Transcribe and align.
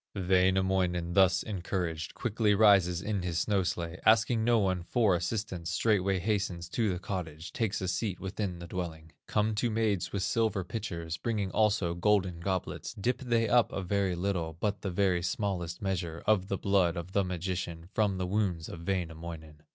Wainamoinen, 0.15 1.13
thus 1.13 1.43
encouraged, 1.43 2.15
Quickly 2.15 2.55
rises 2.55 3.03
in 3.03 3.21
his 3.21 3.37
snow 3.37 3.61
sledge, 3.61 3.99
Asking 4.03 4.43
no 4.43 4.57
one 4.57 4.81
for 4.81 5.13
assistance, 5.15 5.69
Straightway 5.69 6.17
hastens 6.17 6.67
to 6.69 6.91
the 6.91 6.97
cottage, 6.97 7.53
Takes 7.53 7.81
a 7.81 7.87
seat 7.87 8.19
within 8.19 8.57
the 8.57 8.65
dwelling. 8.65 9.11
Come 9.27 9.53
two 9.53 9.69
maids 9.69 10.11
with 10.11 10.23
silver 10.23 10.63
pitchers, 10.63 11.17
Bringing 11.17 11.51
also 11.51 11.93
golden 11.93 12.39
goblets; 12.39 12.95
Dip 12.95 13.19
they 13.19 13.47
up 13.47 13.71
a 13.71 13.83
very 13.83 14.15
little, 14.15 14.57
But 14.59 14.81
the 14.81 14.89
very 14.89 15.21
smallest 15.21 15.83
measure 15.83 16.23
Of 16.25 16.47
the 16.47 16.57
blood 16.57 16.97
of 16.97 17.11
the 17.11 17.23
magician, 17.23 17.87
From 17.93 18.17
the 18.17 18.25
wounds 18.25 18.69
of 18.69 18.87
Wainamoinen. 18.87 19.61